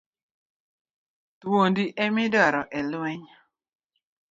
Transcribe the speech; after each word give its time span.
Thuondi 1.39 1.85
e 2.03 2.05
midwaro 2.15 2.61
e 2.77 2.79
lweny. 2.91 3.23